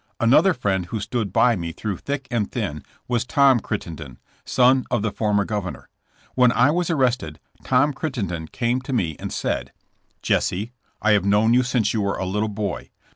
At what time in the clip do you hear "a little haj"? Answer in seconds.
12.19-12.89